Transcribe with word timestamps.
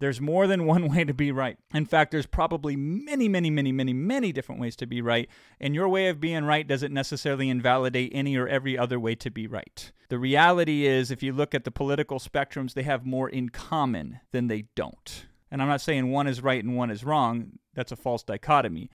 There's 0.00 0.20
more 0.20 0.46
than 0.46 0.66
one 0.66 0.88
way 0.88 1.04
to 1.04 1.14
be 1.14 1.32
right. 1.32 1.56
In 1.72 1.86
fact, 1.86 2.10
there's 2.10 2.26
probably 2.26 2.76
many, 2.76 3.28
many, 3.28 3.50
many, 3.50 3.72
many, 3.72 3.92
many 3.92 4.32
different 4.32 4.60
ways 4.60 4.76
to 4.76 4.86
be 4.86 5.00
right, 5.00 5.28
and 5.60 5.74
your 5.74 5.88
way 5.88 6.08
of 6.08 6.20
being 6.20 6.44
right 6.44 6.66
doesn't 6.66 6.92
necessarily 6.92 7.48
invalidate 7.48 8.12
any 8.14 8.36
or 8.36 8.48
every 8.48 8.76
other 8.76 8.98
way 8.98 9.14
to 9.16 9.30
be 9.30 9.46
right. 9.46 9.92
The 10.08 10.18
reality 10.18 10.86
is, 10.86 11.10
if 11.10 11.22
you 11.22 11.32
look 11.32 11.54
at 11.54 11.64
the 11.64 11.70
political 11.70 12.18
spectrums, 12.18 12.74
they 12.74 12.82
have 12.82 13.06
more 13.06 13.28
in 13.28 13.48
common 13.48 14.20
than 14.32 14.48
they 14.48 14.66
don't. 14.74 15.26
And 15.50 15.62
I'm 15.62 15.68
not 15.68 15.80
saying 15.80 16.10
one 16.10 16.26
is 16.26 16.42
right 16.42 16.62
and 16.62 16.76
one 16.76 16.90
is 16.90 17.04
wrong, 17.04 17.52
that's 17.74 17.92
a 17.92 17.96
false 17.96 18.22
dichotomy. 18.22 18.90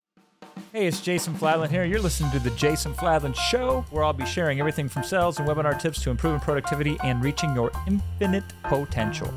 Hey, 0.73 0.87
it's 0.87 1.01
Jason 1.01 1.33
Fladlien 1.33 1.69
here. 1.69 1.85
You're 1.85 2.01
listening 2.01 2.31
to 2.31 2.39
The 2.39 2.49
Jason 2.51 2.93
Fladlien 2.93 3.35
Show, 3.35 3.85
where 3.91 4.03
I'll 4.03 4.13
be 4.13 4.25
sharing 4.25 4.59
everything 4.59 4.89
from 4.89 5.03
sales 5.03 5.39
and 5.39 5.47
webinar 5.47 5.79
tips 5.79 6.01
to 6.03 6.09
improving 6.09 6.39
productivity 6.39 6.97
and 7.03 7.23
reaching 7.23 7.53
your 7.53 7.71
infinite 7.87 8.43
potential. 8.63 9.31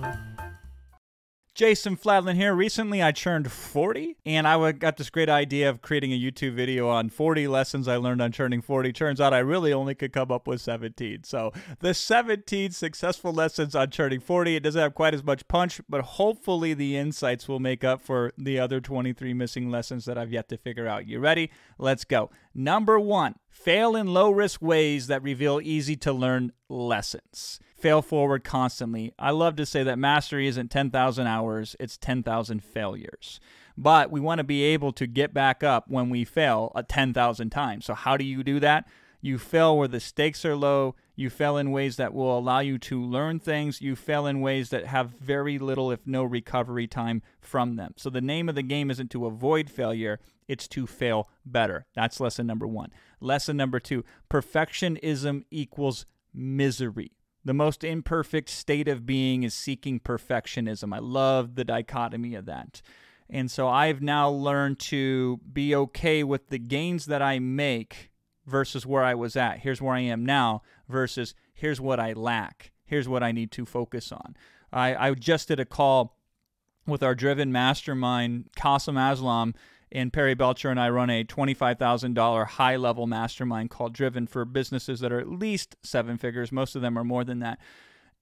Jason 1.61 1.95
Fladlien 1.95 2.37
here. 2.37 2.55
Recently, 2.55 3.03
I 3.03 3.13
turned 3.13 3.53
40, 3.53 4.17
and 4.25 4.49
I 4.49 4.73
got 4.73 4.97
this 4.97 5.11
great 5.11 5.29
idea 5.29 5.69
of 5.69 5.83
creating 5.83 6.11
a 6.11 6.19
YouTube 6.19 6.55
video 6.55 6.89
on 6.89 7.11
40 7.11 7.49
lessons 7.49 7.87
I 7.87 7.97
learned 7.97 8.23
on 8.23 8.33
turning 8.33 8.63
40. 8.63 8.95
Turns 8.95 9.21
out 9.21 9.35
I 9.35 9.41
really 9.41 9.71
only 9.71 9.95
could 9.95 10.11
come 10.11 10.33
up 10.33 10.47
with 10.47 10.63
17. 10.63 11.25
So, 11.25 11.53
the 11.81 11.93
17 11.93 12.71
successful 12.71 13.35
lessons 13.35 13.75
on 13.75 13.91
turning 13.91 14.21
40. 14.21 14.57
It 14.57 14.63
doesn't 14.63 14.81
have 14.81 14.95
quite 14.95 15.13
as 15.13 15.23
much 15.23 15.47
punch, 15.49 15.83
but 15.87 16.01
hopefully, 16.01 16.73
the 16.73 16.97
insights 16.97 17.47
will 17.47 17.61
make 17.61 17.85
up 17.85 18.01
for 18.01 18.33
the 18.39 18.59
other 18.59 18.81
23 18.81 19.35
missing 19.35 19.71
lessons 19.71 20.07
that 20.07 20.17
I've 20.17 20.33
yet 20.33 20.49
to 20.49 20.57
figure 20.57 20.87
out. 20.87 21.07
You 21.07 21.19
ready? 21.19 21.51
Let's 21.77 22.07
go. 22.07 22.31
Number 22.55 22.99
one, 22.99 23.37
fail 23.49 23.95
in 23.95 24.13
low 24.13 24.31
risk 24.31 24.61
ways 24.61 25.07
that 25.07 25.23
reveal 25.23 25.61
easy 25.63 25.97
to 25.97 26.13
learn 26.13 26.53
lessons 26.69 27.61
fail 27.81 28.03
forward 28.03 28.45
constantly. 28.45 29.13
I 29.19 29.31
love 29.31 29.57
to 29.57 29.67
say 29.67 29.83
that 29.83 29.99
mastery 29.99 30.47
isn't 30.47 30.71
10,000 30.71 31.27
hours, 31.27 31.75
it's 31.81 31.97
10,000 31.97 32.63
failures. 32.63 33.41
But 33.77 34.11
we 34.11 34.21
want 34.21 34.39
to 34.39 34.45
be 34.45 34.63
able 34.63 34.93
to 34.93 35.07
get 35.07 35.33
back 35.33 35.65
up 35.65 35.87
when 35.89 36.11
we 36.11 36.25
fail 36.25 36.71
uh, 36.75 36.81
a 36.81 36.83
10,000 36.83 37.51
times. 37.51 37.87
So, 37.87 37.95
how 37.95 38.17
do 38.17 38.25
you 38.25 38.45
do 38.45 38.61
that? 38.61 38.87
You 39.23 39.39
fail 39.39 39.77
where 39.77 39.89
the 39.89 40.01
stakes 40.01 40.45
are 40.45 40.57
low. 40.57 40.95
You 41.21 41.29
fail 41.29 41.59
in 41.59 41.71
ways 41.71 41.97
that 41.97 42.15
will 42.15 42.39
allow 42.39 42.61
you 42.61 42.79
to 42.79 43.05
learn 43.05 43.41
things. 43.41 43.83
You 43.83 43.95
fail 43.95 44.25
in 44.25 44.41
ways 44.41 44.71
that 44.71 44.87
have 44.87 45.11
very 45.11 45.59
little, 45.59 45.91
if 45.91 46.07
no, 46.07 46.25
recovery 46.25 46.87
time 46.87 47.21
from 47.43 47.77
them. 47.77 47.93
So, 47.99 48.09
the 48.09 48.23
name 48.23 48.49
of 48.49 48.55
the 48.55 48.63
game 48.63 48.91
isn't 48.91 49.11
to 49.11 49.27
avoid 49.27 49.69
failure, 49.69 50.19
it's 50.49 50.67
to 50.69 50.87
fail 50.87 51.29
better. 51.45 51.85
That's 51.95 52.21
lesson 52.21 52.47
number 52.47 52.67
one. 52.67 52.91
Lesson 53.21 53.59
number 53.59 53.79
two 53.79 54.03
perfectionism 54.31 55.45
equals 55.51 56.07
misery. 56.33 57.13
The 57.45 57.53
most 57.53 57.85
imperfect 57.85 58.49
state 58.49 58.89
of 58.89 59.05
being 59.05 59.43
is 59.43 59.53
seeking 59.53 60.01
perfectionism. 60.01 60.95
I 60.95 61.01
love 61.01 61.55
the 61.55 61.65
dichotomy 61.65 62.35
of 62.35 62.47
that. 62.47 62.81
And 63.29 63.51
so 63.51 63.69
I've 63.69 64.01
now 64.01 64.31
learned 64.31 64.79
to 64.81 65.39
be 65.53 65.75
okay 65.75 66.25
with 66.25 66.49
the 66.49 66.59
gains 66.59 67.05
that 67.07 67.21
I 67.21 67.39
make 67.41 68.10
versus 68.51 68.85
where 68.85 69.05
I 69.05 69.15
was 69.15 69.37
at. 69.37 69.61
Here's 69.61 69.81
where 69.81 69.95
I 69.95 70.01
am 70.01 70.27
now 70.27 70.63
versus 70.89 71.35
here's 71.55 71.81
what 71.81 72.01
I 72.01 72.13
lack. 72.13 72.73
Here's 72.85 73.09
what 73.09 73.23
I 73.23 73.33
need 73.33 73.53
to 73.53 73.65
focus 73.65 74.13
on. 74.13 74.37
I, 74.73 75.09
I 75.09 75.15
just 75.15 75.49
did 75.49 75.61
a 75.61 75.65
call 75.65 76.17
with 76.87 77.03
our 77.03 77.15
driven 77.15 77.53
mastermind, 77.53 78.51
Kasim 78.57 78.97
Aslam, 78.97 79.55
and 79.93 80.13
Perry 80.13 80.35
Belcher 80.35 80.71
and 80.71 80.79
I 80.79 80.89
run 80.89 81.11
a 81.11 81.25
$25,000 81.25 82.47
high 82.47 82.77
level 82.77 83.07
mastermind 83.07 83.71
called 83.71 83.93
Driven 83.93 84.27
for 84.27 84.45
businesses 84.45 85.01
that 85.01 85.13
are 85.13 85.21
at 85.21 85.29
least 85.29 85.77
seven 85.83 86.17
figures. 86.17 86.53
Most 86.53 86.77
of 86.77 86.83
them 86.83 86.97
are 86.99 87.05
more 87.05 87.25
than 87.25 87.41
that. 87.41 87.59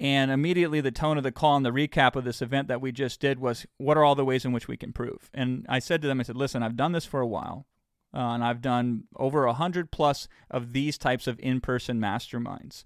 And 0.01 0.31
immediately, 0.31 0.81
the 0.81 0.93
tone 0.93 1.19
of 1.19 1.25
the 1.25 1.33
call 1.33 1.57
and 1.57 1.67
the 1.67 1.73
recap 1.73 2.15
of 2.15 2.25
this 2.25 2.41
event 2.41 2.69
that 2.69 2.81
we 2.81 2.93
just 2.93 3.21
did 3.21 3.41
was, 3.41 3.67
What 3.79 3.97
are 3.97 4.05
all 4.05 4.15
the 4.15 4.25
ways 4.25 4.45
in 4.45 4.53
which 4.53 4.69
we 4.69 4.77
can 4.77 4.91
improve? 4.91 5.29
And 5.35 5.67
I 5.69 5.81
said 5.81 6.01
to 6.03 6.09
them, 6.09 6.21
I 6.21 6.23
said, 6.23 6.37
Listen, 6.37 6.63
I've 6.63 6.77
done 6.77 6.93
this 6.93 7.05
for 7.05 7.21
a 7.21 7.27
while. 7.27 7.67
Uh, 8.15 8.33
and 8.35 8.43
I've 8.43 8.63
done 8.63 9.05
over 9.17 9.45
a 9.45 9.53
hundred 9.53 9.91
plus 9.91 10.29
of 10.51 10.73
these 10.73 10.97
types 10.97 11.27
of 11.27 11.39
in-person 11.41 12.01
masterminds. 12.01 12.85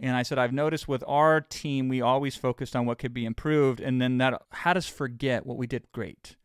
And 0.00 0.14
I 0.14 0.22
said, 0.22 0.38
I've 0.38 0.52
noticed 0.52 0.86
with 0.86 1.02
our 1.08 1.40
team, 1.40 1.88
we 1.88 2.00
always 2.00 2.36
focused 2.36 2.76
on 2.76 2.86
what 2.86 2.98
could 2.98 3.14
be 3.14 3.24
improved, 3.24 3.80
and 3.80 4.00
then 4.00 4.18
that 4.18 4.42
had 4.50 4.76
us 4.76 4.86
forget 4.86 5.44
what 5.44 5.56
we 5.56 5.66
did 5.66 5.90
great. 5.92 6.36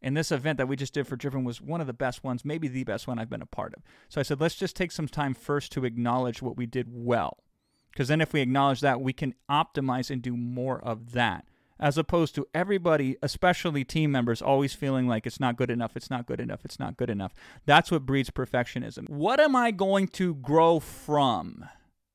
And 0.00 0.16
this 0.16 0.30
event 0.30 0.58
that 0.58 0.68
we 0.68 0.76
just 0.76 0.92
did 0.92 1.06
for 1.06 1.16
Driven 1.16 1.44
was 1.44 1.62
one 1.62 1.80
of 1.80 1.86
the 1.86 1.94
best 1.94 2.22
ones, 2.22 2.44
maybe 2.44 2.68
the 2.68 2.84
best 2.84 3.08
one 3.08 3.18
I've 3.18 3.30
been 3.30 3.42
a 3.42 3.46
part 3.46 3.74
of. 3.74 3.82
So 4.10 4.20
I 4.20 4.22
said, 4.22 4.40
let's 4.40 4.54
just 4.54 4.76
take 4.76 4.92
some 4.92 5.08
time 5.08 5.32
first 5.32 5.72
to 5.72 5.86
acknowledge 5.86 6.42
what 6.42 6.58
we 6.58 6.66
did 6.66 6.88
well. 6.90 7.38
Because 7.90 8.08
then 8.08 8.20
if 8.20 8.32
we 8.32 8.42
acknowledge 8.42 8.80
that, 8.82 9.00
we 9.00 9.14
can 9.14 9.34
optimize 9.50 10.10
and 10.10 10.20
do 10.20 10.36
more 10.36 10.78
of 10.84 11.12
that. 11.12 11.46
As 11.80 11.98
opposed 11.98 12.34
to 12.36 12.46
everybody, 12.54 13.16
especially 13.22 13.84
team 13.84 14.12
members, 14.12 14.40
always 14.40 14.74
feeling 14.74 15.08
like 15.08 15.26
it's 15.26 15.40
not 15.40 15.56
good 15.56 15.70
enough, 15.70 15.96
it's 15.96 16.10
not 16.10 16.26
good 16.26 16.40
enough, 16.40 16.64
it's 16.64 16.78
not 16.78 16.96
good 16.96 17.10
enough. 17.10 17.34
That's 17.66 17.90
what 17.90 18.06
breeds 18.06 18.30
perfectionism. 18.30 19.08
What 19.08 19.40
am 19.40 19.56
I 19.56 19.70
going 19.70 20.08
to 20.08 20.34
grow 20.36 20.78
from? 20.78 21.64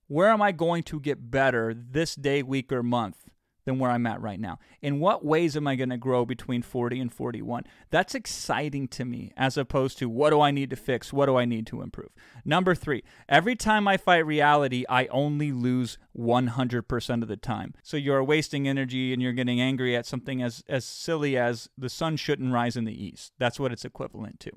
Where 0.08 0.30
am 0.30 0.42
I 0.42 0.52
going 0.54 0.84
to 0.84 1.00
get 1.00 1.30
better 1.30 1.74
this 1.74 2.16
day, 2.16 2.42
week, 2.42 2.72
or 2.72 2.82
month? 2.82 3.30
Than 3.66 3.80
where 3.80 3.92
I'm 3.92 4.08
at 4.08 4.22
right 4.22 4.40
now? 4.40 4.60
In 4.82 5.00
what 5.00 5.26
ways 5.26 5.56
am 5.56 5.68
I 5.68 5.76
going 5.76 5.90
to 5.90 5.98
grow 5.98 6.26
between 6.26 6.62
40 6.62 7.00
and 7.00 7.14
41? 7.14 7.64
That's 7.90 8.16
exciting 8.16 8.88
to 8.90 9.06
me 9.06 9.32
as 9.38 9.58
opposed 9.58 9.98
to 10.00 10.10
what 10.10 10.32
do 10.32 10.42
I 10.42 10.52
need 10.52 10.70
to 10.72 10.76
fix? 10.76 11.14
What 11.14 11.28
do 11.28 11.38
I 11.38 11.46
need 11.46 11.68
to 11.68 11.82
improve? 11.82 12.10
Number 12.46 12.76
three, 12.76 13.04
every 13.28 13.56
time 13.56 13.88
I 13.88 13.98
fight 13.98 14.26
reality, 14.26 14.86
I 14.90 15.08
only 15.08 15.52
lose 15.52 15.98
100% 16.18 17.22
of 17.22 17.28
the 17.28 17.38
time. 17.38 17.74
So 17.84 17.98
you're 17.98 18.24
wasting 18.24 18.68
energy 18.68 19.14
and 19.14 19.22
you're 19.22 19.34
getting 19.34 19.62
angry 19.62 19.96
at 19.96 20.06
something 20.06 20.42
as, 20.42 20.64
as 20.68 20.86
silly 20.86 21.38
as 21.38 21.70
the 21.78 21.90
sun 21.90 22.18
shouldn't 22.18 22.54
rise 22.54 22.76
in 22.76 22.86
the 22.86 23.04
east. 23.06 23.34
That's 23.40 23.60
what 23.60 23.72
it's 23.72 23.86
equivalent 23.86 24.40
to. 24.42 24.52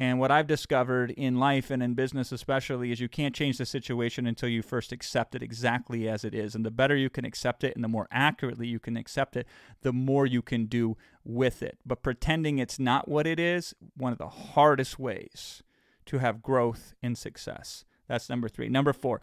And 0.00 0.20
what 0.20 0.30
I've 0.30 0.46
discovered 0.46 1.10
in 1.10 1.40
life 1.40 1.72
and 1.72 1.82
in 1.82 1.94
business, 1.94 2.30
especially, 2.30 2.92
is 2.92 3.00
you 3.00 3.08
can't 3.08 3.34
change 3.34 3.58
the 3.58 3.66
situation 3.66 4.28
until 4.28 4.48
you 4.48 4.62
first 4.62 4.92
accept 4.92 5.34
it 5.34 5.42
exactly 5.42 6.08
as 6.08 6.24
it 6.24 6.36
is. 6.36 6.54
And 6.54 6.64
the 6.64 6.70
better 6.70 6.94
you 6.94 7.10
can 7.10 7.24
accept 7.24 7.64
it 7.64 7.74
and 7.74 7.82
the 7.82 7.88
more 7.88 8.06
accurately 8.12 8.68
you 8.68 8.78
can 8.78 8.96
accept 8.96 9.36
it, 9.36 9.46
the 9.82 9.92
more 9.92 10.24
you 10.24 10.40
can 10.40 10.66
do 10.66 10.96
with 11.24 11.64
it. 11.64 11.78
But 11.84 12.04
pretending 12.04 12.58
it's 12.58 12.78
not 12.78 13.08
what 13.08 13.26
it 13.26 13.40
is, 13.40 13.74
one 13.96 14.12
of 14.12 14.18
the 14.18 14.28
hardest 14.28 15.00
ways 15.00 15.64
to 16.06 16.18
have 16.18 16.42
growth 16.42 16.94
and 17.02 17.18
success. 17.18 17.84
That's 18.06 18.30
number 18.30 18.48
three. 18.48 18.68
Number 18.68 18.92
four, 18.92 19.20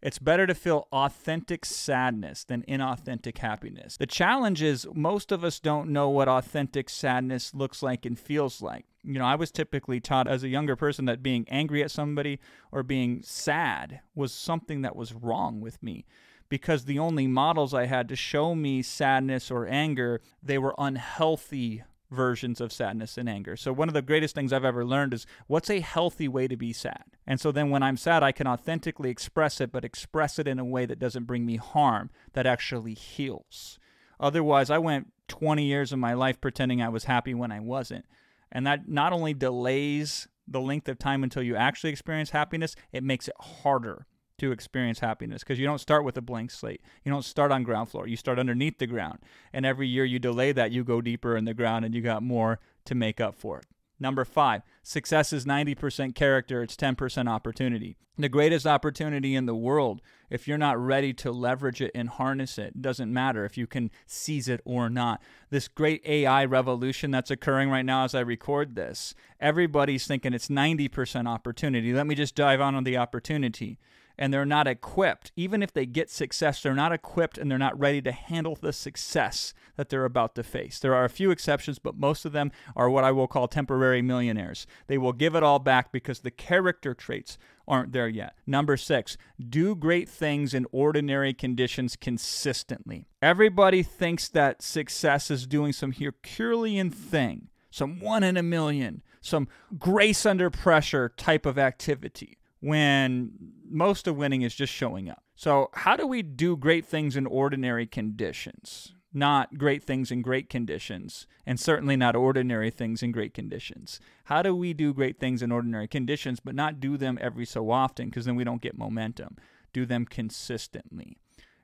it's 0.00 0.18
better 0.18 0.46
to 0.46 0.54
feel 0.54 0.86
authentic 0.92 1.64
sadness 1.64 2.44
than 2.44 2.62
inauthentic 2.68 3.38
happiness. 3.38 3.96
The 3.96 4.06
challenge 4.06 4.62
is 4.62 4.86
most 4.94 5.32
of 5.32 5.42
us 5.42 5.58
don't 5.58 5.90
know 5.90 6.08
what 6.08 6.28
authentic 6.28 6.88
sadness 6.88 7.54
looks 7.54 7.82
like 7.82 8.06
and 8.06 8.18
feels 8.18 8.62
like. 8.62 8.86
You 9.02 9.18
know, 9.18 9.24
I 9.24 9.34
was 9.34 9.50
typically 9.50 10.00
taught 10.00 10.28
as 10.28 10.44
a 10.44 10.48
younger 10.48 10.76
person 10.76 11.06
that 11.06 11.22
being 11.22 11.46
angry 11.48 11.82
at 11.82 11.90
somebody 11.90 12.38
or 12.70 12.82
being 12.82 13.22
sad 13.22 14.00
was 14.14 14.32
something 14.32 14.82
that 14.82 14.96
was 14.96 15.14
wrong 15.14 15.60
with 15.60 15.82
me 15.82 16.04
because 16.48 16.84
the 16.84 16.98
only 16.98 17.26
models 17.26 17.74
I 17.74 17.86
had 17.86 18.08
to 18.08 18.16
show 18.16 18.54
me 18.54 18.82
sadness 18.82 19.50
or 19.50 19.66
anger, 19.66 20.20
they 20.42 20.58
were 20.58 20.74
unhealthy 20.78 21.82
versions 22.10 22.60
of 22.60 22.72
sadness 22.72 23.18
and 23.18 23.28
anger. 23.28 23.56
So, 23.56 23.72
one 23.72 23.88
of 23.88 23.94
the 23.94 24.02
greatest 24.02 24.34
things 24.34 24.52
I've 24.52 24.64
ever 24.64 24.84
learned 24.84 25.14
is 25.14 25.26
what's 25.46 25.70
a 25.70 25.80
healthy 25.80 26.28
way 26.28 26.48
to 26.48 26.56
be 26.56 26.72
sad? 26.72 27.04
And 27.26 27.40
so, 27.40 27.52
then 27.52 27.70
when 27.70 27.82
I'm 27.82 27.96
sad, 27.96 28.22
I 28.22 28.32
can 28.32 28.46
authentically 28.46 29.10
express 29.10 29.60
it, 29.60 29.72
but 29.72 29.84
express 29.84 30.38
it 30.38 30.48
in 30.48 30.58
a 30.58 30.64
way 30.64 30.86
that 30.86 30.98
doesn't 30.98 31.24
bring 31.24 31.44
me 31.44 31.56
harm, 31.56 32.10
that 32.32 32.46
actually 32.46 32.94
heals. 32.94 33.78
Otherwise, 34.20 34.70
I 34.70 34.78
went 34.78 35.12
20 35.28 35.64
years 35.64 35.92
of 35.92 35.98
my 35.98 36.14
life 36.14 36.40
pretending 36.40 36.82
I 36.82 36.88
was 36.88 37.04
happy 37.04 37.34
when 37.34 37.52
I 37.52 37.60
wasn't. 37.60 38.06
And 38.50 38.66
that 38.66 38.88
not 38.88 39.12
only 39.12 39.34
delays 39.34 40.26
the 40.46 40.60
length 40.60 40.88
of 40.88 40.98
time 40.98 41.22
until 41.22 41.42
you 41.42 41.54
actually 41.54 41.90
experience 41.90 42.30
happiness, 42.30 42.74
it 42.92 43.04
makes 43.04 43.28
it 43.28 43.34
harder 43.38 44.06
to 44.38 44.52
experience 44.52 45.00
happiness 45.00 45.42
because 45.42 45.58
you 45.58 45.66
don't 45.66 45.80
start 45.80 46.04
with 46.04 46.16
a 46.16 46.22
blank 46.22 46.50
slate. 46.50 46.80
You 47.04 47.12
don't 47.12 47.24
start 47.24 47.52
on 47.52 47.62
ground 47.62 47.88
floor. 47.88 48.06
You 48.06 48.16
start 48.16 48.38
underneath 48.38 48.78
the 48.78 48.86
ground. 48.86 49.18
And 49.52 49.66
every 49.66 49.86
year 49.86 50.04
you 50.04 50.18
delay 50.18 50.52
that, 50.52 50.72
you 50.72 50.84
go 50.84 51.00
deeper 51.00 51.36
in 51.36 51.44
the 51.44 51.54
ground 51.54 51.84
and 51.84 51.94
you 51.94 52.00
got 52.00 52.22
more 52.22 52.60
to 52.86 52.94
make 52.94 53.20
up 53.20 53.34
for 53.34 53.58
it. 53.58 53.66
Number 54.00 54.24
five, 54.24 54.62
success 54.82 55.32
is 55.32 55.44
90% 55.44 56.14
character, 56.14 56.62
it's 56.62 56.76
10% 56.76 57.28
opportunity. 57.28 57.96
The 58.16 58.28
greatest 58.28 58.66
opportunity 58.66 59.34
in 59.34 59.46
the 59.46 59.54
world, 59.54 60.00
if 60.30 60.46
you're 60.46 60.58
not 60.58 60.78
ready 60.78 61.12
to 61.14 61.32
leverage 61.32 61.80
it 61.80 61.92
and 61.94 62.08
harness 62.08 62.58
it, 62.58 62.80
doesn't 62.80 63.12
matter 63.12 63.44
if 63.44 63.56
you 63.56 63.66
can 63.66 63.90
seize 64.06 64.48
it 64.48 64.60
or 64.64 64.88
not. 64.88 65.20
This 65.50 65.68
great 65.68 66.04
AI 66.04 66.44
revolution 66.44 67.10
that's 67.10 67.30
occurring 67.30 67.70
right 67.70 67.84
now 67.84 68.04
as 68.04 68.14
I 68.14 68.20
record 68.20 68.74
this, 68.74 69.14
everybody's 69.40 70.06
thinking 70.06 70.32
it's 70.32 70.48
90% 70.48 71.28
opportunity. 71.28 71.92
Let 71.92 72.06
me 72.06 72.14
just 72.14 72.34
dive 72.34 72.60
on 72.60 72.74
on 72.74 72.84
the 72.84 72.96
opportunity 72.96 73.78
and 74.18 74.34
they're 74.34 74.44
not 74.44 74.66
equipped. 74.66 75.30
Even 75.36 75.62
if 75.62 75.72
they 75.72 75.86
get 75.86 76.10
success, 76.10 76.62
they're 76.62 76.74
not 76.74 76.92
equipped 76.92 77.38
and 77.38 77.50
they're 77.50 77.58
not 77.58 77.78
ready 77.78 78.02
to 78.02 78.12
handle 78.12 78.56
the 78.60 78.72
success 78.72 79.54
that 79.76 79.88
they're 79.88 80.04
about 80.04 80.34
to 80.34 80.42
face. 80.42 80.78
There 80.80 80.94
are 80.94 81.04
a 81.04 81.10
few 81.10 81.30
exceptions, 81.30 81.78
but 81.78 81.96
most 81.96 82.24
of 82.24 82.32
them 82.32 82.50
are 82.74 82.90
what 82.90 83.04
I 83.04 83.12
will 83.12 83.28
call 83.28 83.46
temporary 83.46 84.02
millionaires. 84.02 84.66
They 84.88 84.98
will 84.98 85.12
give 85.12 85.36
it 85.36 85.42
all 85.42 85.60
back 85.60 85.92
because 85.92 86.20
the 86.20 86.32
character 86.32 86.94
traits 86.94 87.38
aren't 87.68 87.92
there 87.92 88.08
yet. 88.08 88.34
Number 88.46 88.76
six, 88.76 89.16
do 89.48 89.76
great 89.76 90.08
things 90.08 90.52
in 90.52 90.66
ordinary 90.72 91.32
conditions 91.32 91.94
consistently. 91.94 93.06
Everybody 93.22 93.82
thinks 93.82 94.28
that 94.30 94.62
success 94.62 95.30
is 95.30 95.46
doing 95.46 95.72
some 95.72 95.92
Herculean 95.92 96.90
thing, 96.90 97.48
some 97.70 98.00
one 98.00 98.24
in 98.24 98.36
a 98.36 98.42
million, 98.42 99.02
some 99.20 99.48
grace 99.78 100.26
under 100.26 100.50
pressure 100.50 101.12
type 101.16 101.46
of 101.46 101.58
activity 101.58 102.38
when 102.60 103.32
most 103.68 104.06
of 104.06 104.16
winning 104.16 104.42
is 104.42 104.54
just 104.54 104.72
showing 104.72 105.08
up. 105.08 105.22
So, 105.34 105.70
how 105.74 105.96
do 105.96 106.06
we 106.06 106.22
do 106.22 106.56
great 106.56 106.84
things 106.86 107.16
in 107.16 107.26
ordinary 107.26 107.86
conditions? 107.86 108.94
Not 109.12 109.56
great 109.56 109.82
things 109.82 110.10
in 110.10 110.20
great 110.20 110.50
conditions, 110.50 111.26
and 111.46 111.58
certainly 111.58 111.96
not 111.96 112.14
ordinary 112.14 112.70
things 112.70 113.02
in 113.02 113.10
great 113.12 113.32
conditions. 113.32 114.00
How 114.24 114.42
do 114.42 114.54
we 114.54 114.74
do 114.74 114.92
great 114.92 115.18
things 115.18 115.42
in 115.42 115.50
ordinary 115.50 115.88
conditions, 115.88 116.40
but 116.40 116.54
not 116.54 116.80
do 116.80 116.96
them 116.96 117.18
every 117.20 117.46
so 117.46 117.70
often 117.70 118.06
because 118.06 118.26
then 118.26 118.36
we 118.36 118.44
don't 118.44 118.60
get 118.60 118.76
momentum? 118.76 119.36
Do 119.72 119.86
them 119.86 120.04
consistently. 120.04 121.16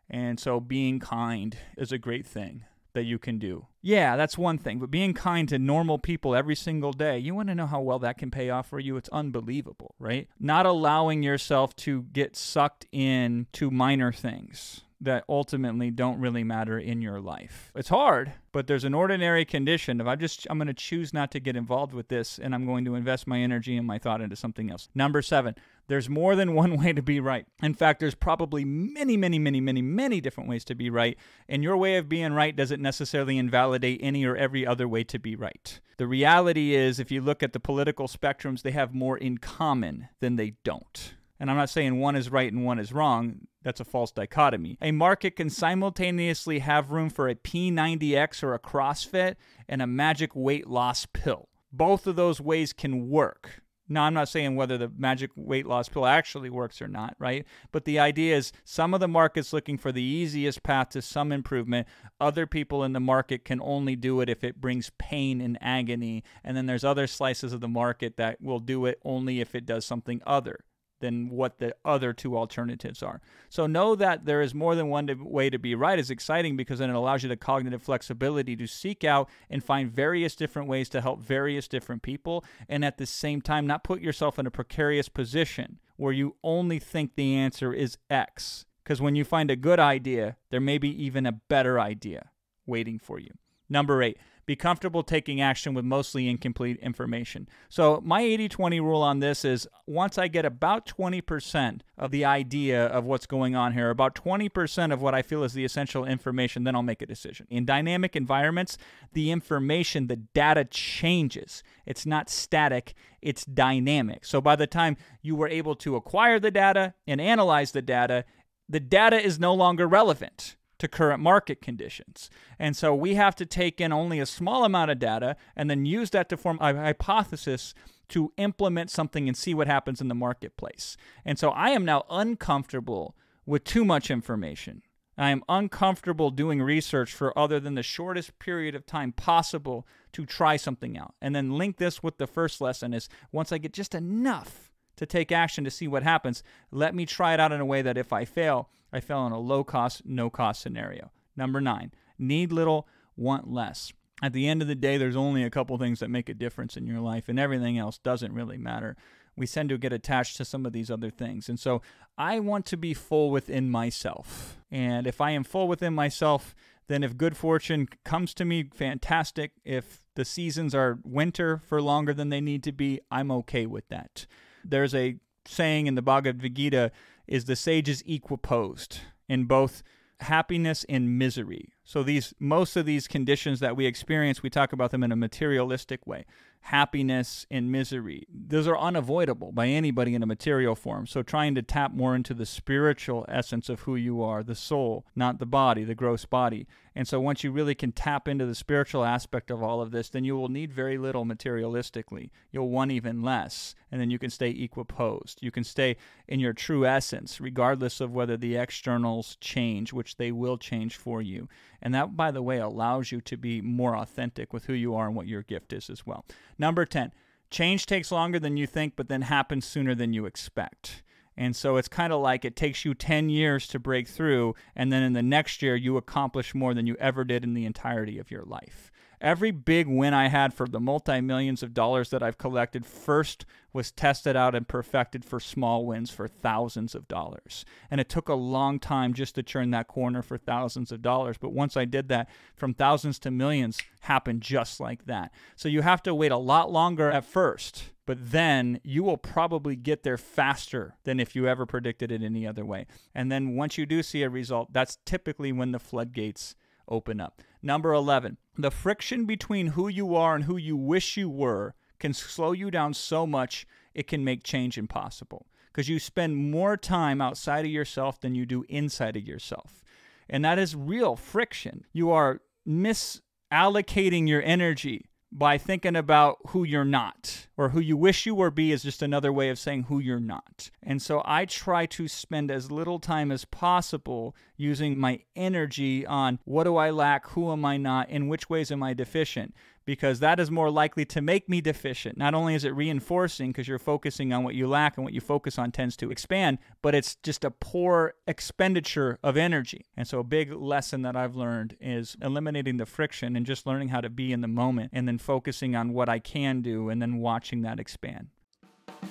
And 0.08 0.38
so, 0.38 0.60
being 0.60 1.00
kind 1.00 1.56
is 1.76 1.92
a 1.92 1.98
great 1.98 2.26
thing 2.26 2.64
that 2.94 3.04
you 3.04 3.18
can 3.18 3.38
do. 3.38 3.66
Yeah, 3.82 4.16
that's 4.16 4.38
one 4.38 4.58
thing, 4.58 4.78
but 4.78 4.90
being 4.90 5.12
kind 5.12 5.48
to 5.50 5.58
normal 5.58 5.98
people 5.98 6.34
every 6.34 6.56
single 6.56 6.92
day, 6.92 7.18
you 7.18 7.34
want 7.34 7.48
to 7.50 7.54
know 7.54 7.66
how 7.66 7.80
well 7.80 7.98
that 7.98 8.16
can 8.16 8.30
pay 8.30 8.48
off 8.50 8.68
for 8.68 8.80
you? 8.80 8.96
It's 8.96 9.10
unbelievable, 9.10 9.94
right? 9.98 10.28
Not 10.40 10.64
allowing 10.64 11.22
yourself 11.22 11.76
to 11.76 12.02
get 12.02 12.36
sucked 12.36 12.86
in 12.92 13.46
to 13.52 13.70
minor 13.70 14.12
things 14.12 14.80
that 15.04 15.24
ultimately 15.28 15.90
don't 15.90 16.20
really 16.20 16.44
matter 16.44 16.78
in 16.78 17.00
your 17.00 17.20
life. 17.20 17.72
It's 17.74 17.88
hard, 17.88 18.32
but 18.52 18.66
there's 18.66 18.84
an 18.84 18.94
ordinary 18.94 19.44
condition 19.44 20.00
of 20.00 20.08
I 20.08 20.16
just 20.16 20.46
I'm 20.50 20.58
going 20.58 20.68
to 20.68 20.74
choose 20.74 21.12
not 21.12 21.30
to 21.32 21.40
get 21.40 21.56
involved 21.56 21.94
with 21.94 22.08
this 22.08 22.38
and 22.38 22.54
I'm 22.54 22.66
going 22.66 22.84
to 22.84 22.94
invest 22.94 23.26
my 23.26 23.40
energy 23.40 23.76
and 23.76 23.86
my 23.86 23.98
thought 23.98 24.20
into 24.20 24.36
something 24.36 24.70
else. 24.70 24.88
Number 24.94 25.22
7, 25.22 25.54
there's 25.86 26.08
more 26.08 26.34
than 26.36 26.54
one 26.54 26.76
way 26.76 26.92
to 26.92 27.02
be 27.02 27.20
right. 27.20 27.46
In 27.62 27.74
fact, 27.74 28.00
there's 28.00 28.14
probably 28.14 28.64
many, 28.64 29.16
many, 29.16 29.38
many, 29.38 29.60
many, 29.60 29.82
many 29.82 30.20
different 30.20 30.48
ways 30.48 30.64
to 30.66 30.74
be 30.74 30.90
right, 30.90 31.16
and 31.48 31.62
your 31.62 31.76
way 31.76 31.96
of 31.96 32.08
being 32.08 32.32
right 32.32 32.54
doesn't 32.54 32.82
necessarily 32.82 33.38
invalidate 33.38 34.00
any 34.02 34.24
or 34.24 34.36
every 34.36 34.66
other 34.66 34.88
way 34.88 35.04
to 35.04 35.18
be 35.18 35.36
right. 35.36 35.80
The 35.96 36.06
reality 36.06 36.74
is, 36.74 36.98
if 36.98 37.12
you 37.12 37.20
look 37.20 37.42
at 37.42 37.52
the 37.52 37.60
political 37.60 38.08
spectrums, 38.08 38.62
they 38.62 38.72
have 38.72 38.94
more 38.94 39.16
in 39.16 39.38
common 39.38 40.08
than 40.20 40.36
they 40.36 40.54
don't. 40.64 41.14
And 41.40 41.50
I'm 41.50 41.56
not 41.56 41.70
saying 41.70 41.98
one 41.98 42.16
is 42.16 42.30
right 42.30 42.52
and 42.52 42.64
one 42.64 42.78
is 42.78 42.92
wrong. 42.92 43.40
That's 43.62 43.80
a 43.80 43.84
false 43.84 44.12
dichotomy. 44.12 44.78
A 44.80 44.92
market 44.92 45.36
can 45.36 45.50
simultaneously 45.50 46.60
have 46.60 46.90
room 46.90 47.10
for 47.10 47.28
a 47.28 47.34
P90X 47.34 48.42
or 48.42 48.54
a 48.54 48.58
CrossFit 48.58 49.36
and 49.68 49.82
a 49.82 49.86
magic 49.86 50.34
weight 50.34 50.68
loss 50.68 51.06
pill. 51.06 51.48
Both 51.72 52.06
of 52.06 52.16
those 52.16 52.40
ways 52.40 52.72
can 52.72 53.08
work. 53.08 53.62
Now, 53.86 54.04
I'm 54.04 54.14
not 54.14 54.30
saying 54.30 54.56
whether 54.56 54.78
the 54.78 54.90
magic 54.96 55.30
weight 55.36 55.66
loss 55.66 55.90
pill 55.90 56.06
actually 56.06 56.48
works 56.48 56.80
or 56.80 56.88
not, 56.88 57.16
right? 57.18 57.44
But 57.70 57.84
the 57.84 57.98
idea 57.98 58.34
is 58.34 58.50
some 58.64 58.94
of 58.94 59.00
the 59.00 59.08
market's 59.08 59.52
looking 59.52 59.76
for 59.76 59.92
the 59.92 60.02
easiest 60.02 60.62
path 60.62 60.90
to 60.90 61.02
some 61.02 61.32
improvement. 61.32 61.86
Other 62.18 62.46
people 62.46 62.82
in 62.82 62.94
the 62.94 63.00
market 63.00 63.44
can 63.44 63.60
only 63.60 63.94
do 63.94 64.20
it 64.22 64.30
if 64.30 64.42
it 64.42 64.60
brings 64.60 64.90
pain 64.98 65.42
and 65.42 65.58
agony. 65.60 66.24
And 66.42 66.56
then 66.56 66.64
there's 66.64 66.84
other 66.84 67.06
slices 67.06 67.52
of 67.52 67.60
the 67.60 67.68
market 67.68 68.16
that 68.16 68.40
will 68.40 68.60
do 68.60 68.86
it 68.86 69.00
only 69.04 69.40
if 69.40 69.54
it 69.54 69.66
does 69.66 69.84
something 69.84 70.22
other 70.26 70.60
than 71.04 71.28
what 71.28 71.58
the 71.58 71.76
other 71.84 72.14
two 72.14 72.34
alternatives 72.34 73.02
are. 73.02 73.20
So 73.50 73.66
know 73.66 73.94
that 73.94 74.24
there 74.24 74.40
is 74.40 74.54
more 74.54 74.74
than 74.74 74.88
one 74.88 75.06
way 75.20 75.50
to 75.50 75.58
be 75.58 75.74
right 75.74 75.98
is 75.98 76.10
exciting 76.10 76.56
because 76.56 76.78
then 76.78 76.88
it 76.88 76.96
allows 76.96 77.22
you 77.22 77.28
the 77.28 77.36
cognitive 77.36 77.82
flexibility 77.82 78.56
to 78.56 78.66
seek 78.66 79.04
out 79.04 79.28
and 79.50 79.62
find 79.62 79.92
various 79.92 80.34
different 80.34 80.66
ways 80.66 80.88
to 80.88 81.02
help 81.02 81.20
various 81.20 81.68
different 81.68 82.00
people 82.00 82.42
and 82.70 82.86
at 82.86 82.96
the 82.96 83.04
same 83.04 83.42
time 83.42 83.66
not 83.66 83.84
put 83.84 84.00
yourself 84.00 84.38
in 84.38 84.46
a 84.46 84.50
precarious 84.50 85.10
position 85.10 85.78
where 85.96 86.12
you 86.12 86.36
only 86.42 86.78
think 86.78 87.14
the 87.14 87.34
answer 87.34 87.74
is 87.74 87.98
X. 88.08 88.64
Because 88.82 89.02
when 89.02 89.14
you 89.14 89.24
find 89.24 89.50
a 89.50 89.56
good 89.56 89.78
idea, 89.78 90.36
there 90.50 90.60
may 90.60 90.78
be 90.78 91.04
even 91.04 91.26
a 91.26 91.32
better 91.32 91.78
idea 91.78 92.30
waiting 92.64 92.98
for 92.98 93.18
you. 93.18 93.30
Number 93.68 94.02
eight, 94.02 94.16
be 94.46 94.56
comfortable 94.56 95.02
taking 95.02 95.40
action 95.40 95.74
with 95.74 95.84
mostly 95.84 96.28
incomplete 96.28 96.78
information. 96.80 97.48
So, 97.68 98.00
my 98.04 98.20
80 98.20 98.48
20 98.48 98.80
rule 98.80 99.02
on 99.02 99.20
this 99.20 99.44
is 99.44 99.66
once 99.86 100.18
I 100.18 100.28
get 100.28 100.44
about 100.44 100.86
20% 100.86 101.80
of 101.96 102.10
the 102.10 102.24
idea 102.24 102.86
of 102.86 103.04
what's 103.04 103.26
going 103.26 103.54
on 103.54 103.72
here, 103.72 103.90
about 103.90 104.14
20% 104.14 104.92
of 104.92 105.00
what 105.00 105.14
I 105.14 105.22
feel 105.22 105.44
is 105.44 105.52
the 105.52 105.64
essential 105.64 106.04
information, 106.04 106.64
then 106.64 106.74
I'll 106.74 106.82
make 106.82 107.02
a 107.02 107.06
decision. 107.06 107.46
In 107.50 107.64
dynamic 107.64 108.16
environments, 108.16 108.76
the 109.12 109.30
information, 109.30 110.06
the 110.06 110.16
data 110.16 110.64
changes. 110.64 111.62
It's 111.86 112.06
not 112.06 112.28
static, 112.28 112.94
it's 113.22 113.44
dynamic. 113.44 114.24
So, 114.24 114.40
by 114.40 114.56
the 114.56 114.66
time 114.66 114.96
you 115.22 115.36
were 115.36 115.48
able 115.48 115.74
to 115.76 115.96
acquire 115.96 116.38
the 116.38 116.50
data 116.50 116.94
and 117.06 117.20
analyze 117.20 117.72
the 117.72 117.82
data, 117.82 118.24
the 118.68 118.80
data 118.80 119.20
is 119.20 119.38
no 119.38 119.54
longer 119.54 119.86
relevant 119.86 120.56
to 120.84 120.88
current 120.88 121.22
market 121.22 121.62
conditions. 121.62 122.28
And 122.58 122.76
so 122.76 122.94
we 122.94 123.14
have 123.14 123.34
to 123.36 123.46
take 123.46 123.80
in 123.80 123.90
only 123.90 124.20
a 124.20 124.26
small 124.26 124.64
amount 124.64 124.90
of 124.90 124.98
data 124.98 125.36
and 125.56 125.70
then 125.70 125.86
use 125.86 126.10
that 126.10 126.28
to 126.28 126.36
form 126.36 126.58
a 126.60 126.74
hypothesis 126.74 127.74
to 128.10 128.32
implement 128.36 128.90
something 128.90 129.26
and 129.26 129.36
see 129.36 129.54
what 129.54 129.66
happens 129.66 130.02
in 130.02 130.08
the 130.08 130.14
marketplace. 130.14 130.98
And 131.24 131.38
so 131.38 131.48
I 131.50 131.70
am 131.70 131.86
now 131.86 132.04
uncomfortable 132.10 133.16
with 133.46 133.64
too 133.64 133.84
much 133.84 134.10
information. 134.10 134.82
I 135.16 135.30
am 135.30 135.42
uncomfortable 135.48 136.30
doing 136.30 136.60
research 136.60 137.12
for 137.14 137.36
other 137.38 137.58
than 137.60 137.76
the 137.76 137.82
shortest 137.82 138.38
period 138.38 138.74
of 138.74 138.84
time 138.84 139.12
possible 139.12 139.86
to 140.12 140.26
try 140.26 140.56
something 140.56 140.98
out. 140.98 141.14
And 141.22 141.34
then 141.34 141.56
link 141.56 141.78
this 141.78 142.02
with 142.02 142.18
the 142.18 142.26
first 142.26 142.60
lesson 142.60 142.92
is 142.92 143.08
once 143.32 143.52
I 143.52 143.58
get 143.58 143.72
just 143.72 143.94
enough 143.94 144.70
to 144.96 145.06
take 145.06 145.32
action 145.32 145.64
to 145.64 145.70
see 145.70 145.88
what 145.88 146.02
happens, 146.02 146.42
let 146.70 146.94
me 146.94 147.06
try 147.06 147.34
it 147.34 147.40
out 147.40 147.52
in 147.52 147.60
a 147.60 147.66
way 147.66 147.82
that 147.82 147.98
if 147.98 148.12
I 148.12 148.24
fail, 148.24 148.68
I 148.92 149.00
fell 149.00 149.26
in 149.26 149.32
a 149.32 149.38
low 149.38 149.64
cost, 149.64 150.02
no 150.04 150.30
cost 150.30 150.60
scenario. 150.60 151.10
Number 151.36 151.60
nine, 151.60 151.92
need 152.18 152.52
little, 152.52 152.86
want 153.16 153.50
less. 153.50 153.92
At 154.22 154.32
the 154.32 154.48
end 154.48 154.62
of 154.62 154.68
the 154.68 154.74
day, 154.74 154.96
there's 154.96 155.16
only 155.16 155.42
a 155.42 155.50
couple 155.50 155.76
things 155.76 155.98
that 156.00 156.10
make 156.10 156.28
a 156.28 156.34
difference 156.34 156.76
in 156.76 156.86
your 156.86 157.00
life, 157.00 157.28
and 157.28 157.38
everything 157.38 157.76
else 157.76 157.98
doesn't 157.98 158.32
really 158.32 158.56
matter. 158.56 158.96
We 159.36 159.48
tend 159.48 159.68
to 159.70 159.78
get 159.78 159.92
attached 159.92 160.36
to 160.36 160.44
some 160.44 160.64
of 160.64 160.72
these 160.72 160.90
other 160.90 161.10
things. 161.10 161.48
And 161.48 161.58
so 161.58 161.82
I 162.16 162.38
want 162.38 162.66
to 162.66 162.76
be 162.76 162.94
full 162.94 163.30
within 163.30 163.68
myself. 163.68 164.58
And 164.70 165.08
if 165.08 165.20
I 165.20 165.32
am 165.32 165.42
full 165.42 165.66
within 165.66 165.92
myself, 165.92 166.54
then 166.86 167.02
if 167.02 167.16
good 167.16 167.36
fortune 167.36 167.88
comes 168.04 168.32
to 168.34 168.44
me, 168.44 168.70
fantastic. 168.72 169.50
If 169.64 170.02
the 170.14 170.24
seasons 170.24 170.74
are 170.74 171.00
winter 171.02 171.60
for 171.66 171.82
longer 171.82 172.14
than 172.14 172.28
they 172.28 172.40
need 172.40 172.62
to 172.64 172.72
be, 172.72 173.00
I'm 173.10 173.32
okay 173.32 173.66
with 173.66 173.88
that. 173.88 174.26
There's 174.64 174.94
a 174.94 175.16
saying 175.46 175.86
in 175.86 175.94
the 175.94 176.02
Bhagavad 176.02 176.54
Gita 176.54 176.90
is 177.26 177.44
the 177.44 177.56
sages 177.56 178.02
equiposed 178.06 179.00
in 179.28 179.44
both 179.44 179.82
happiness 180.20 180.84
and 180.88 181.18
misery. 181.18 181.72
So 181.84 182.02
these 182.02 182.34
most 182.38 182.76
of 182.76 182.86
these 182.86 183.06
conditions 183.06 183.60
that 183.60 183.76
we 183.76 183.86
experience, 183.86 184.42
we 184.42 184.50
talk 184.50 184.72
about 184.72 184.90
them 184.90 185.02
in 185.02 185.12
a 185.12 185.16
materialistic 185.16 186.06
way 186.06 186.24
happiness 186.64 187.46
and 187.50 187.70
misery. 187.70 188.26
Those 188.32 188.66
are 188.66 188.78
unavoidable 188.78 189.52
by 189.52 189.66
anybody 189.66 190.14
in 190.14 190.22
a 190.22 190.26
material 190.26 190.74
form. 190.74 191.06
So 191.06 191.22
trying 191.22 191.54
to 191.56 191.62
tap 191.62 191.92
more 191.92 192.16
into 192.16 192.32
the 192.32 192.46
spiritual 192.46 193.26
essence 193.28 193.68
of 193.68 193.80
who 193.80 193.96
you 193.96 194.22
are, 194.22 194.42
the 194.42 194.54
soul, 194.54 195.04
not 195.14 195.40
the 195.40 195.46
body, 195.46 195.84
the 195.84 195.94
gross 195.94 196.24
body. 196.24 196.66
And 196.96 197.08
so 197.08 197.20
once 197.20 197.42
you 197.42 197.50
really 197.50 197.74
can 197.74 197.92
tap 197.92 198.28
into 198.28 198.46
the 198.46 198.54
spiritual 198.54 199.04
aspect 199.04 199.50
of 199.50 199.62
all 199.62 199.80
of 199.80 199.90
this, 199.90 200.08
then 200.08 200.24
you 200.24 200.36
will 200.36 200.48
need 200.48 200.72
very 200.72 200.96
little 200.96 201.24
materialistically. 201.24 202.30
You'll 202.52 202.70
want 202.70 202.92
even 202.92 203.22
less. 203.22 203.74
And 203.90 204.00
then 204.00 204.10
you 204.10 204.18
can 204.18 204.30
stay 204.30 204.50
equiposed. 204.50 205.38
You 205.40 205.50
can 205.50 205.64
stay 205.64 205.96
in 206.28 206.38
your 206.38 206.52
true 206.52 206.86
essence, 206.86 207.40
regardless 207.40 208.00
of 208.00 208.12
whether 208.12 208.36
the 208.36 208.56
externals 208.56 209.36
change, 209.40 209.92
which 209.92 210.16
they 210.16 210.30
will 210.30 210.56
change 210.56 210.96
for 210.96 211.20
you. 211.20 211.48
And 211.82 211.94
that, 211.94 212.16
by 212.16 212.30
the 212.30 212.42
way, 212.42 212.58
allows 212.58 213.10
you 213.10 213.20
to 213.22 213.36
be 213.36 213.60
more 213.60 213.96
authentic 213.96 214.52
with 214.52 214.66
who 214.66 214.72
you 214.72 214.94
are 214.94 215.06
and 215.06 215.16
what 215.16 215.26
your 215.26 215.42
gift 215.42 215.72
is 215.72 215.90
as 215.90 216.06
well. 216.06 216.24
Number 216.58 216.84
10, 216.86 217.12
change 217.50 217.86
takes 217.86 218.12
longer 218.12 218.38
than 218.38 218.56
you 218.56 218.66
think, 218.66 218.94
but 218.96 219.08
then 219.08 219.22
happens 219.22 219.64
sooner 219.64 219.94
than 219.94 220.12
you 220.12 220.26
expect. 220.26 221.02
And 221.36 221.54
so 221.56 221.76
it's 221.76 221.88
kind 221.88 222.12
of 222.12 222.20
like 222.20 222.44
it 222.44 222.56
takes 222.56 222.84
you 222.84 222.94
10 222.94 223.28
years 223.28 223.66
to 223.68 223.78
break 223.78 224.08
through, 224.08 224.54
and 224.76 224.92
then 224.92 225.02
in 225.02 225.12
the 225.12 225.22
next 225.22 225.62
year, 225.62 225.74
you 225.74 225.96
accomplish 225.96 226.54
more 226.54 226.74
than 226.74 226.86
you 226.86 226.96
ever 227.00 227.24
did 227.24 227.44
in 227.44 227.54
the 227.54 227.66
entirety 227.66 228.18
of 228.18 228.30
your 228.30 228.44
life. 228.44 228.90
Every 229.20 229.52
big 229.52 229.86
win 229.86 230.12
I 230.12 230.28
had 230.28 230.52
for 230.52 230.68
the 230.68 230.80
multi 230.80 231.22
millions 231.22 231.62
of 231.62 231.72
dollars 231.72 232.10
that 232.10 232.22
I've 232.22 232.36
collected 232.36 232.84
first 232.84 233.46
was 233.72 233.90
tested 233.90 234.36
out 234.36 234.54
and 234.54 234.68
perfected 234.68 235.24
for 235.24 235.40
small 235.40 235.86
wins 235.86 236.10
for 236.10 236.28
thousands 236.28 236.94
of 236.94 237.08
dollars. 237.08 237.64
And 237.90 238.02
it 238.02 238.10
took 238.10 238.28
a 238.28 238.34
long 238.34 238.78
time 238.78 239.14
just 239.14 239.34
to 239.36 239.42
turn 239.42 239.70
that 239.70 239.88
corner 239.88 240.20
for 240.20 240.36
thousands 240.36 240.92
of 240.92 241.00
dollars. 241.00 241.38
But 241.38 241.52
once 241.52 241.74
I 241.74 241.86
did 241.86 242.08
that, 242.08 242.28
from 242.54 242.74
thousands 242.74 243.18
to 243.20 243.30
millions 243.30 243.80
happened 244.00 244.42
just 244.42 244.78
like 244.78 245.06
that. 245.06 245.32
So 245.56 245.70
you 245.70 245.80
have 245.80 246.02
to 246.02 246.14
wait 246.14 246.32
a 246.32 246.36
lot 246.36 246.70
longer 246.70 247.10
at 247.10 247.24
first 247.24 247.93
but 248.06 248.30
then 248.30 248.80
you 248.82 249.02
will 249.02 249.16
probably 249.16 249.76
get 249.76 250.02
there 250.02 250.18
faster 250.18 250.96
than 251.04 251.18
if 251.18 251.34
you 251.34 251.48
ever 251.48 251.66
predicted 251.66 252.12
it 252.12 252.22
any 252.22 252.46
other 252.46 252.64
way. 252.64 252.86
And 253.14 253.32
then 253.32 253.56
once 253.56 253.78
you 253.78 253.86
do 253.86 254.02
see 254.02 254.22
a 254.22 254.30
result, 254.30 254.72
that's 254.72 254.98
typically 255.04 255.52
when 255.52 255.72
the 255.72 255.78
floodgates 255.78 256.54
open 256.88 257.20
up. 257.20 257.40
Number 257.62 257.92
11, 257.92 258.36
the 258.58 258.70
friction 258.70 259.24
between 259.24 259.68
who 259.68 259.88
you 259.88 260.14
are 260.14 260.34
and 260.34 260.44
who 260.44 260.56
you 260.56 260.76
wish 260.76 261.16
you 261.16 261.30
were 261.30 261.74
can 261.98 262.12
slow 262.12 262.52
you 262.52 262.70
down 262.70 262.92
so 262.92 263.26
much 263.26 263.66
it 263.94 264.06
can 264.06 264.24
make 264.24 264.42
change 264.42 264.76
impossible 264.76 265.46
because 265.68 265.88
you 265.88 265.98
spend 265.98 266.36
more 266.36 266.76
time 266.76 267.20
outside 267.20 267.64
of 267.64 267.70
yourself 267.70 268.20
than 268.20 268.34
you 268.34 268.44
do 268.44 268.64
inside 268.68 269.16
of 269.16 269.26
yourself. 269.26 269.82
And 270.28 270.44
that 270.44 270.58
is 270.58 270.76
real 270.76 271.16
friction. 271.16 271.84
You 271.92 272.10
are 272.10 272.40
misallocating 272.66 274.28
your 274.28 274.42
energy 274.42 275.06
by 275.36 275.58
thinking 275.58 275.96
about 275.96 276.38
who 276.48 276.62
you're 276.62 276.84
not 276.84 277.48
or 277.56 277.70
who 277.70 277.80
you 277.80 277.96
wish 277.96 278.24
you 278.24 278.36
were 278.36 278.52
be 278.52 278.70
is 278.70 278.84
just 278.84 279.02
another 279.02 279.32
way 279.32 279.50
of 279.50 279.58
saying 279.58 279.82
who 279.84 279.98
you're 279.98 280.20
not. 280.20 280.70
And 280.80 281.02
so 281.02 281.22
I 281.24 281.44
try 281.44 281.86
to 281.86 282.06
spend 282.06 282.52
as 282.52 282.70
little 282.70 283.00
time 283.00 283.32
as 283.32 283.44
possible 283.44 284.36
using 284.56 284.96
my 284.96 285.20
energy 285.34 286.06
on 286.06 286.38
what 286.44 286.64
do 286.64 286.76
I 286.76 286.90
lack, 286.90 287.30
who 287.30 287.50
am 287.50 287.64
I 287.64 287.76
not, 287.78 288.08
in 288.10 288.28
which 288.28 288.48
ways 288.48 288.70
am 288.70 288.84
I 288.84 288.94
deficient 288.94 289.54
because 289.84 290.20
that 290.20 290.40
is 290.40 290.50
more 290.50 290.70
likely 290.70 291.04
to 291.06 291.20
make 291.20 291.48
me 291.48 291.60
deficient. 291.60 292.16
Not 292.16 292.34
only 292.34 292.54
is 292.54 292.64
it 292.64 292.74
reinforcing 292.74 293.50
because 293.50 293.68
you're 293.68 293.78
focusing 293.78 294.32
on 294.32 294.44
what 294.44 294.54
you 294.54 294.66
lack 294.66 294.96
and 294.96 295.04
what 295.04 295.12
you 295.12 295.20
focus 295.20 295.58
on 295.58 295.72
tends 295.72 295.96
to 295.98 296.10
expand, 296.10 296.58
but 296.82 296.94
it's 296.94 297.16
just 297.16 297.44
a 297.44 297.50
poor 297.50 298.14
expenditure 298.26 299.18
of 299.22 299.36
energy. 299.36 299.86
And 299.96 300.06
so, 300.06 300.18
a 300.18 300.24
big 300.24 300.52
lesson 300.52 301.02
that 301.02 301.16
I've 301.16 301.36
learned 301.36 301.76
is 301.80 302.16
eliminating 302.22 302.76
the 302.76 302.86
friction 302.86 303.36
and 303.36 303.46
just 303.46 303.66
learning 303.66 303.88
how 303.88 304.00
to 304.00 304.10
be 304.10 304.32
in 304.32 304.40
the 304.40 304.48
moment 304.48 304.90
and 304.92 305.06
then 305.06 305.18
focusing 305.18 305.76
on 305.76 305.92
what 305.92 306.08
I 306.08 306.18
can 306.18 306.62
do 306.62 306.88
and 306.88 307.00
then 307.00 307.18
watching 307.18 307.62
that 307.62 307.78
expand. 307.78 308.28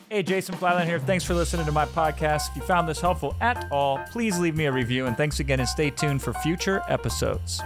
Hey, 0.10 0.24
Jason 0.24 0.56
Fladlien 0.56 0.86
here. 0.86 1.00
Thanks 1.00 1.24
for 1.24 1.34
listening 1.34 1.66
to 1.66 1.72
my 1.72 1.86
podcast. 1.86 2.50
If 2.52 2.58
you 2.58 2.62
found 2.64 2.88
this 2.88 3.02
helpful 3.02 3.36
at 3.42 3.68
all, 3.72 4.00
please 4.12 4.40
leave 4.40 4.56
me 4.56 4.66
a 4.66 4.72
review. 4.72 5.06
And 5.06 5.18
thanks 5.18 5.40
again, 5.40 5.60
and 5.60 5.70
stay 5.70 5.90
tuned 5.90 6.22
for 6.22 6.34
future 6.34 6.82
episodes. 6.88 7.62